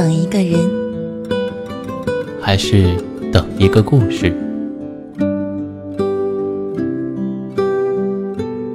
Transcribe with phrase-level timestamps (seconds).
[0.00, 0.58] 等一个人，
[2.40, 2.96] 还是
[3.30, 4.34] 等一个故事？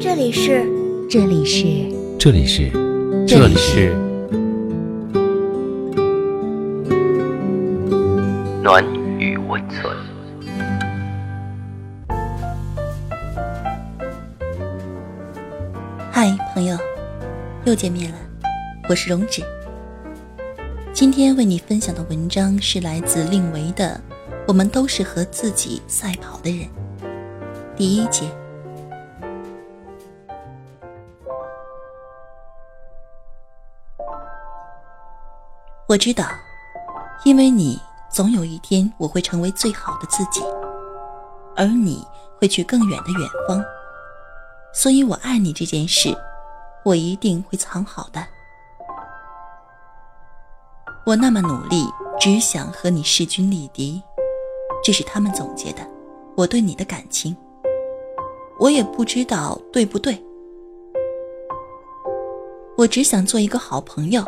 [0.00, 0.64] 这里是，
[1.10, 1.66] 这里是，
[2.18, 2.70] 这里是，
[3.28, 3.94] 这里是
[8.62, 8.82] 暖
[9.18, 9.94] 与温存。
[16.10, 16.78] 嗨，朋友，
[17.66, 18.16] 又见面了，
[18.88, 19.42] 我是荣止。
[21.00, 23.98] 今天为你分享的文章是来自令维的
[24.46, 26.68] 《我们都是和自己赛跑的人》
[27.74, 28.30] 第一节。
[35.86, 36.26] 我知道，
[37.24, 40.42] 因为你，总有一天我会成为最好的自己，
[41.56, 42.06] 而你
[42.38, 43.64] 会去更远的远方。
[44.74, 46.14] 所以我爱你这件事，
[46.84, 48.22] 我一定会藏好的。
[51.06, 51.84] 我那么努力，
[52.20, 54.00] 只想和你势均力敌，
[54.84, 55.78] 这是他们总结的
[56.36, 57.36] 我对你的感情。
[58.58, 60.22] 我也不知道对不对，
[62.76, 64.22] 我只想做一个好朋友。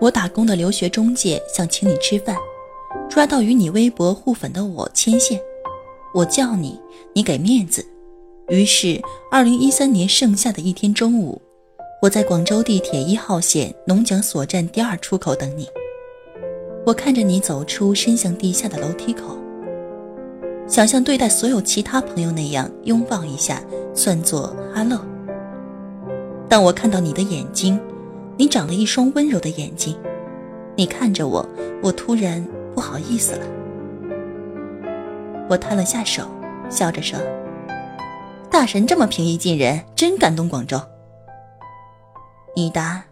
[0.00, 2.36] 我打工的留学中介想请你吃饭，
[3.08, 5.40] 抓到与你微博互粉的我牵线，
[6.14, 6.80] 我叫你，
[7.12, 7.86] 你给面子。
[8.48, 11.40] 于是，二零一三年盛夏的一天中午，
[12.02, 15.66] 我在广州地铁一号线龙江所站第二出口等你。
[16.84, 19.36] 我看着你走出伸向地下的楼梯口，
[20.68, 23.62] 想像对待所有其他朋友那样拥抱一下，
[23.94, 25.00] 算作哈喽。
[26.48, 27.80] 当我看到你的眼睛，
[28.36, 29.96] 你长了一双温柔的眼睛，
[30.76, 31.48] 你看着我，
[31.82, 33.46] 我突然不好意思了。
[35.48, 36.24] 我摊了下手，
[36.68, 37.18] 笑着说。
[38.50, 40.78] 大神这么平易近人，真感动广州。
[42.58, 43.04] 你答：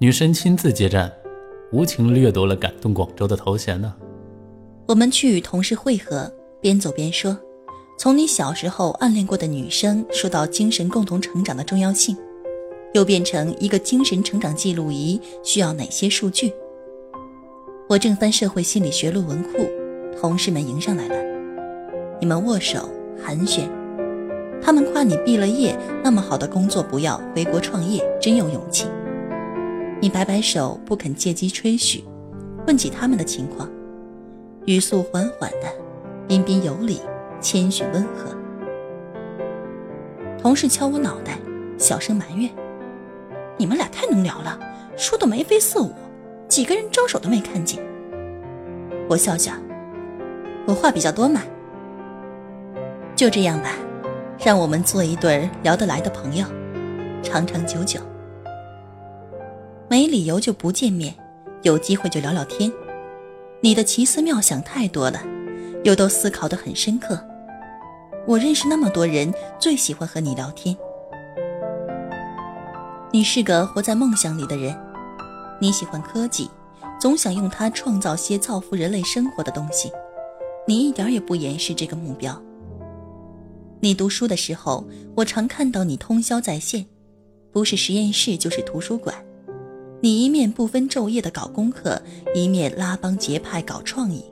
[0.00, 1.12] 女神亲自接战，
[1.70, 3.94] 无情掠夺了感动广州的头衔呢。
[4.88, 6.28] 我们去与同事会合，
[6.60, 7.38] 边走边说，
[7.96, 12.16] 从你小时候暗恋过的女生说到精神共同成长的重要性，
[12.92, 16.52] 又变成一个精神成长记录仪需要哪些数据。
[17.88, 19.50] 我正翻社会心理学论文库，
[20.20, 21.14] 同事们迎上来了，
[22.20, 22.88] 你们握手
[23.24, 23.68] 寒暄。
[24.66, 28.88] 他们夸你毕了业，那么好的工作不要，回国创业真有勇气。
[30.00, 32.02] 你摆摆手，不肯借机吹嘘，
[32.66, 33.70] 问起他们的情况，
[34.64, 35.68] 语速缓缓的，
[36.26, 37.00] 彬彬有礼，
[37.40, 38.36] 谦逊温和。
[40.36, 41.38] 同事敲我脑袋，
[41.78, 42.50] 小声埋怨
[43.56, 44.58] ：“你们俩太能聊了，
[44.96, 45.92] 说的眉飞色舞，
[46.48, 47.80] 几个人招手都没看见。”
[49.08, 49.52] 我笑笑
[50.66, 51.40] ：“我话比较多嘛。”
[53.14, 53.70] 就这样吧。
[54.38, 56.46] 让我们做一对聊得来的朋友，
[57.22, 58.00] 长长久久。
[59.88, 61.14] 没理由就不见面，
[61.62, 62.70] 有机会就聊聊天。
[63.60, 65.20] 你的奇思妙想太多了，
[65.84, 67.18] 又都思考得很深刻。
[68.26, 70.76] 我认识那么多人，最喜欢和你聊天。
[73.10, 74.76] 你是个活在梦想里的人，
[75.58, 76.50] 你喜欢科技，
[77.00, 79.90] 总想用它创造些造福人类生活的东西。
[80.66, 82.40] 你一点也不掩饰这个目标。
[83.86, 86.84] 你读书的时候，我常看到你通宵在线，
[87.52, 89.14] 不是实验室就是图书馆。
[90.00, 92.02] 你一面不分昼夜的搞功课，
[92.34, 94.24] 一面拉帮结派搞创意，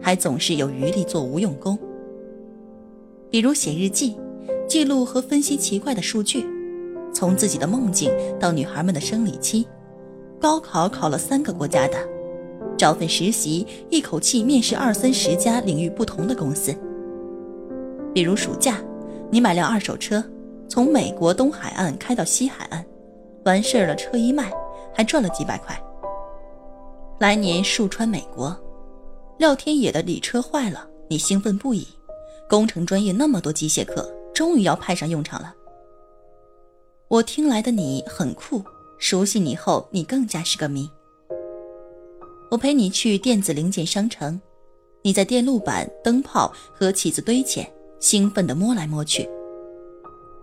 [0.00, 1.76] 还总是有余力做无用功。
[3.28, 4.14] 比如写日记，
[4.68, 6.46] 记录和分析奇怪的数据，
[7.12, 9.66] 从自己的梦境到女孩们的生理期，
[10.40, 11.98] 高考考了三个国家的，
[12.76, 16.72] 找份实习，一口气面试二三十家领域不同的公司。
[18.18, 18.82] 比如暑假，
[19.30, 20.20] 你买辆二手车，
[20.68, 22.84] 从美国东海岸开到西海岸，
[23.44, 24.52] 完事儿了车一卖，
[24.92, 25.80] 还赚了几百块。
[27.20, 28.58] 来年数川美国，
[29.38, 31.86] 廖天野的礼车坏了，你兴奋不已。
[32.50, 35.54] 工程专业那么多机械课，终于要派上用场了。
[37.06, 38.60] 我听来的你很酷，
[38.98, 40.90] 熟悉你后，你更加是个谜。
[42.50, 44.40] 我陪你去电子零件商城，
[45.02, 47.64] 你在电路板、灯泡和起子堆前。
[48.00, 49.28] 兴奋地摸来摸去，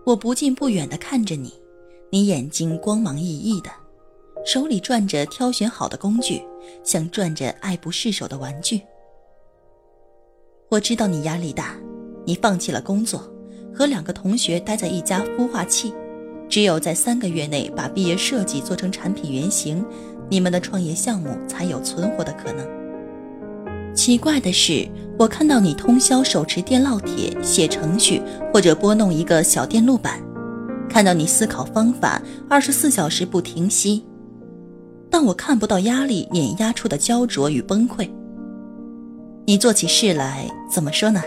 [0.04, 1.54] 我不近不远地看着你，
[2.10, 3.70] 你眼睛光芒熠熠的，
[4.44, 6.42] 手里转着挑选好的工具，
[6.84, 8.82] 像转着爱不释手的玩具。
[10.68, 11.74] 我知道你压力大，
[12.26, 13.26] 你放弃了工作，
[13.74, 15.94] 和两个同学待在一家孵化器，
[16.50, 19.82] 只有在三个月内把毕业设计做成产品原型，
[20.28, 23.94] 你们的创业项目才有存活的可能。
[23.94, 24.86] 奇怪的是。
[25.18, 28.20] 我看到你通宵手持电烙铁写程序，
[28.52, 30.20] 或者拨弄一个小电路板；
[30.90, 32.20] 看到你思考方法，
[32.50, 34.04] 二十四小时不停息。
[35.08, 38.10] 但我看不到压力碾压出的焦灼与崩溃。
[39.46, 41.22] 你做起事来怎么说呢？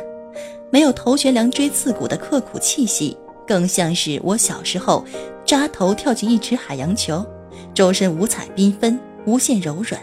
[0.72, 5.04] 没有头悬梁锥刺股的刻苦气息，更像是我小时候
[5.44, 7.26] 扎头跳进一池海洋球，
[7.74, 10.00] 周身五彩缤纷，无限柔软。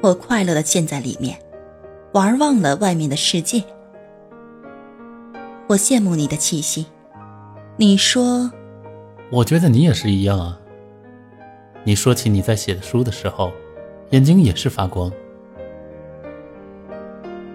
[0.00, 1.38] 我快乐的陷在里面，
[2.12, 3.62] 玩忘了外面的世界。
[5.68, 6.86] 我羡慕你的气息。
[7.76, 8.50] 你说，
[9.30, 10.58] 我觉得你也是一样啊。
[11.84, 13.52] 你说起你在写的书的时候，
[14.10, 15.12] 眼睛也是发光。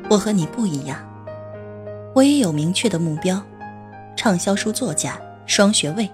[0.09, 0.97] 我和你不一样，
[2.13, 3.41] 我也有明确的目标，
[4.15, 6.07] 畅销书作家，双学位，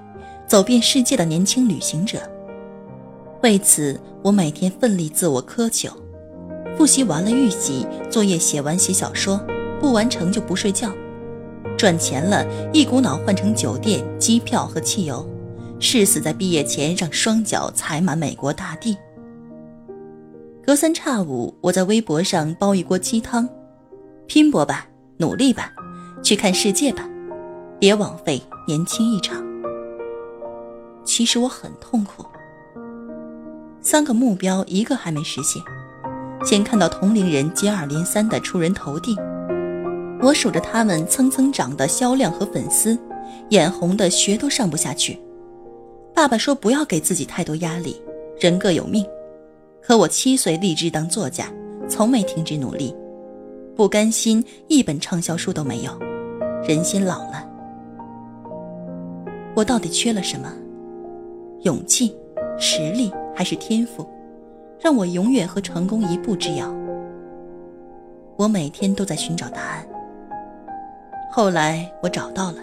[0.47, 2.19] 走遍世界的年轻旅行者。
[3.43, 5.91] 为此，我每天奋力自我苛求，
[6.79, 9.37] 复习完了预习，作业写完写小说，
[9.81, 10.89] 不完成就不睡觉。
[11.77, 15.27] 赚钱了，一股脑换成酒店、机票和汽油，
[15.77, 18.97] 誓死在毕业前让双脚踩满美国大地。
[20.65, 23.49] 隔三差五，我在微博上煲一锅鸡汤。
[24.25, 24.87] 拼搏吧，
[25.17, 25.73] 努力吧，
[26.23, 27.05] 去看世界吧，
[27.77, 29.43] 别枉费年轻一场。
[31.03, 32.23] 其实我很痛苦，
[33.81, 35.61] 三个目标一个还没实现，
[36.43, 39.15] 先看到同龄人接二连三的出人头地，
[40.21, 42.97] 我数着他们蹭蹭涨的销量和粉丝，
[43.49, 45.19] 眼红的学都上不下去。
[46.15, 48.01] 爸爸说不要给自己太多压力，
[48.39, 49.05] 人各有命。
[49.81, 51.45] 可我七岁立志当作家，
[51.87, 52.95] 从没停止努力。
[53.75, 55.91] 不甘心，一本畅销书都没有，
[56.67, 57.45] 人心老了。
[59.55, 60.51] 我到底缺了什么？
[61.63, 62.15] 勇气、
[62.57, 64.07] 实力还是天赋，
[64.79, 66.73] 让我永远和成功一步之遥？
[68.37, 69.85] 我每天都在寻找答案。
[71.31, 72.61] 后来我找到了，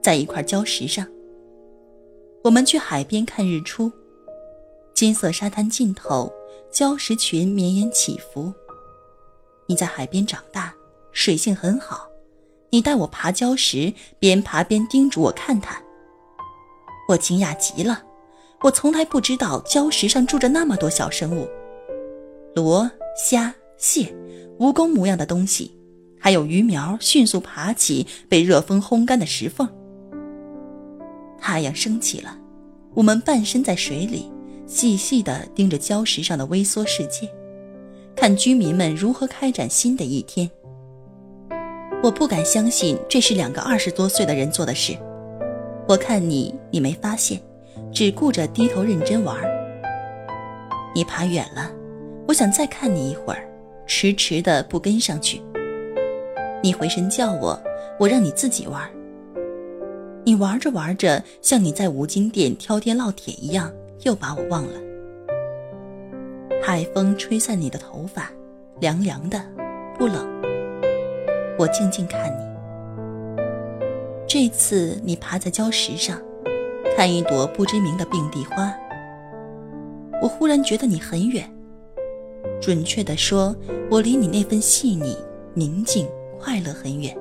[0.00, 1.06] 在一块礁石上，
[2.44, 3.90] 我们去海边看日出，
[4.94, 6.32] 金色沙滩尽头，
[6.72, 8.52] 礁石群绵延起伏。
[9.66, 10.72] 你在海边长大，
[11.10, 12.06] 水性很好。
[12.70, 15.82] 你带我爬礁石，边爬边叮嘱我看它。
[17.08, 18.02] 我惊讶极了，
[18.62, 21.46] 我从来不知道礁石上住着那么多小生物：
[22.54, 24.14] 螺、虾、蟹、
[24.58, 25.76] 蜈蚣模样的东西，
[26.18, 29.68] 还有鱼苗迅速爬起被热风烘干的石缝。
[31.38, 32.36] 太阳升起了，
[32.94, 34.32] 我们半身在水里，
[34.66, 37.30] 细细地盯着礁石上的微缩世界。
[38.16, 40.50] 看居民们如何开展新的一天。
[42.02, 44.96] 我不敢相信这是两个二十多岁的人做的事。
[45.86, 47.40] 我看你，你没发现，
[47.92, 49.36] 只顾着低头认真玩。
[50.94, 51.70] 你爬远了，
[52.28, 53.48] 我想再看你一会儿，
[53.86, 55.40] 迟迟的不跟上去。
[56.62, 57.60] 你回身叫我，
[57.98, 58.88] 我让你自己玩。
[60.24, 63.70] 你玩着玩着，像你在五金店挑天烙铁一样，
[64.02, 64.80] 又把我忘了。
[66.62, 68.30] 海风吹散你的头发，
[68.80, 69.40] 凉凉的，
[69.96, 70.26] 不冷。
[71.58, 73.44] 我静静看你。
[74.26, 76.20] 这次你爬在礁石上，
[76.96, 78.74] 看一朵不知名的并蒂花。
[80.22, 81.46] 我忽然觉得你很远，
[82.58, 83.54] 准确的说，
[83.90, 85.14] 我离你那份细腻、
[85.52, 86.08] 宁静、
[86.40, 87.14] 快乐很远。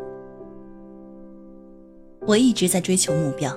[2.25, 3.53] 我一直在追求目标。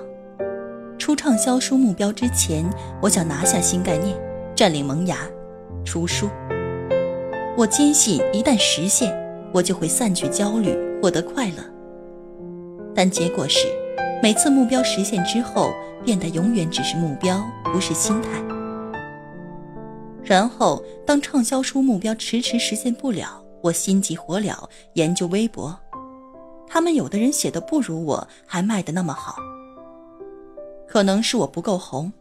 [0.97, 2.69] 出畅销书目标之前，
[3.01, 4.13] 我想拿下新概念，
[4.53, 5.19] 占领萌芽。
[5.85, 6.27] 出书，
[7.55, 9.17] 我坚信一旦实现，
[9.53, 11.63] 我就会散去焦虑，获得快乐。
[12.93, 13.69] 但结果是，
[14.21, 15.73] 每次目标实现之后，
[16.03, 18.29] 变得永远只是目标，不是心态。
[20.21, 24.53] 然后，当畅销书目标迟迟实现不了，我心急火燎
[24.93, 25.73] 研究微博，
[26.67, 29.37] 他们有的人写的不如我，还卖的那么好。
[30.85, 32.11] 可能是我不够红，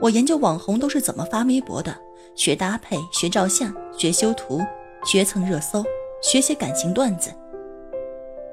[0.00, 1.96] 我研究网红都是怎么发微博的。
[2.34, 4.60] 学搭配，学照相，学修图，
[5.04, 5.84] 学蹭热搜，
[6.22, 7.30] 学写感情段子。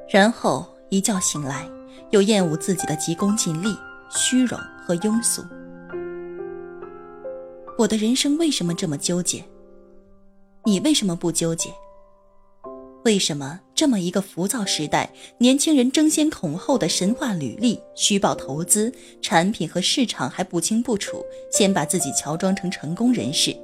[0.09, 1.65] 然后一觉醒来，
[2.11, 3.75] 又厌恶自己的急功近利、
[4.09, 5.43] 虚荣和庸俗。
[7.77, 9.43] 我的人生为什么这么纠结？
[10.65, 11.69] 你为什么不纠结？
[13.05, 23.55] 为什么这么一个浮躁时代，年轻人争先恐后的神话履历、虚报投资、产品和市场还不清不楚，先把自己乔装成成功人士？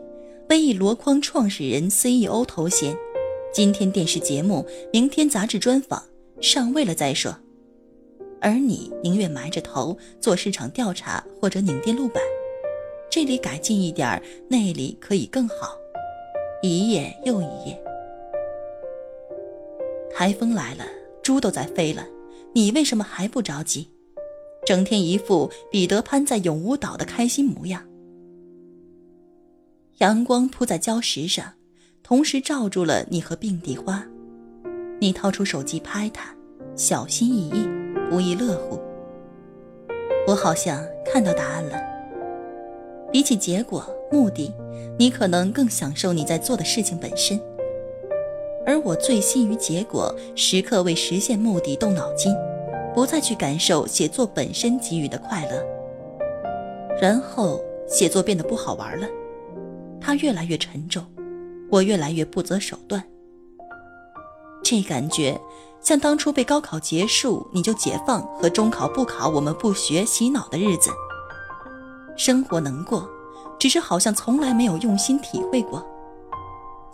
[0.48, 2.96] 背一箩筐创始人、CEO 头衔，
[3.54, 6.02] 今天电视节目，明天杂志专访，
[6.40, 7.36] 上位了再说。
[8.44, 12.22] 而你宁愿埋着头做市场调查或者拧电路板，
[13.10, 15.78] 这里改进一点那里可以更好，
[16.62, 17.82] 一页又一页。
[20.14, 20.84] 台风来了，
[21.24, 22.06] 猪都在飞了，
[22.54, 23.88] 你为什么还不着急？
[24.66, 27.82] 整天一副彼得潘在永无岛的开心模样。
[30.00, 31.54] 阳光铺在礁石上，
[32.04, 34.06] 同时照住了你和并蒂花。
[35.00, 36.36] 你掏出手机拍它，
[36.76, 37.68] 小心翼翼，
[38.13, 38.79] 不亦乐乎。
[40.27, 41.82] 我好像看到答案了。
[43.12, 44.53] 比起结果、目的，
[45.00, 47.41] 你可能更享受你在做的事情本身。
[48.67, 52.36] 而我醉心于结果，时刻为实现目的动脑筋，
[52.93, 55.65] 不再去感受写作本身给予的快乐。
[57.01, 59.08] 然后写作变得不好玩了，
[60.00, 61.03] 它越来越沉重，
[61.72, 63.03] 我越来越不择手段。
[64.63, 65.36] 这感觉
[65.84, 70.90] 像当初被高考结束你就解放和中考不考我们不学洗脑的日子。
[72.16, 73.10] 生活能过，
[73.60, 75.86] 只是好像从来没有用心体会过。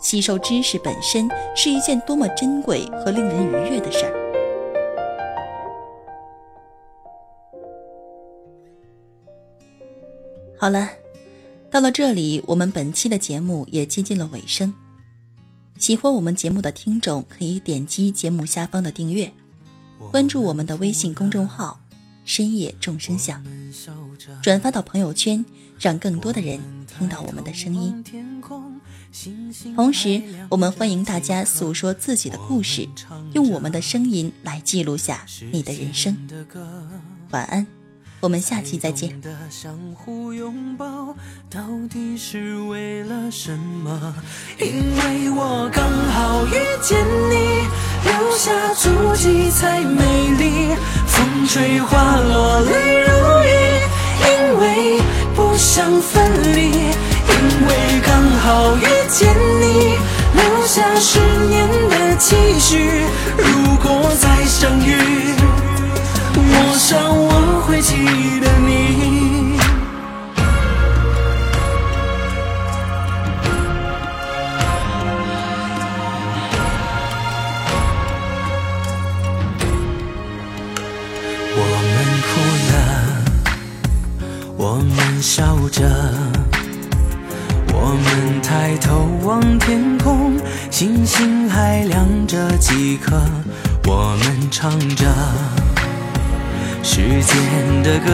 [0.00, 4.12] 吸收知识本身是一件多么珍贵和令人愉悦的事儿。
[10.58, 10.88] 好了，
[11.70, 14.74] 到了这里，我们本期的节目也接近了尾声。
[15.80, 19.32] 喜欢我们节目的听众可以点击节目下方的订阅，
[20.10, 21.80] 关注我们的微信公众号
[22.22, 23.42] “深夜众生相”，
[24.42, 25.42] 转发到朋友圈，
[25.78, 28.04] 让更多的人听到我们的声音。
[29.74, 32.86] 同时，我们欢迎大家诉说自己的故事，
[33.32, 36.14] 用我们的声音来记录下你的人生。
[37.30, 37.66] 晚安，
[38.20, 39.18] 我们下期再见。
[39.22, 40.84] 的相互拥抱，
[41.48, 41.60] 到
[41.90, 44.14] 底是为了什么？
[44.58, 46.98] 因为我刚好遇见
[47.30, 47.66] 你，
[48.04, 50.04] 留下足迹才美
[50.38, 50.76] 丽。
[51.06, 53.08] 风吹花落泪如
[53.42, 53.48] 雨，
[54.28, 54.28] 因
[54.60, 55.00] 为
[55.34, 56.60] 不想分离。
[57.32, 57.36] 因
[57.66, 57.70] 为
[58.04, 58.10] 刚
[58.40, 59.96] 好遇见你，
[60.34, 63.02] 留下十年的期许。
[63.38, 63.46] 如
[63.82, 63.88] 果
[64.20, 64.92] 再相遇，
[66.36, 67.29] 我想我
[67.80, 67.94] 记
[68.40, 69.58] 得你。
[81.56, 81.94] 我们
[82.26, 82.30] 哭
[82.70, 82.74] 了，
[84.56, 85.78] 我们笑着。
[87.72, 90.38] 我们抬头望天空，
[90.70, 93.20] 星星还亮着几颗。
[93.86, 95.06] 我们唱着
[96.82, 98.10] 时间的歌，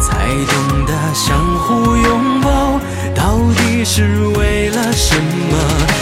[0.00, 2.80] 才懂得相互拥抱
[3.14, 6.01] 到底是为了什么。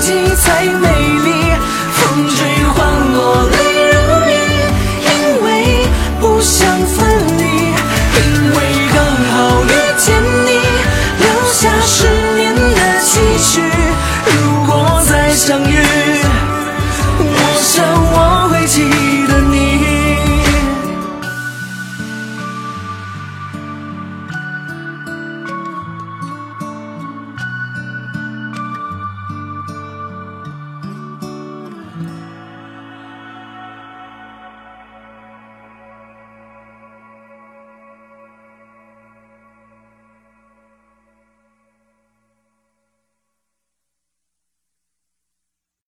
[0.00, 0.88] 留下足迹才美
[1.24, 1.54] 丽。
[1.92, 3.69] 风吹花落泪。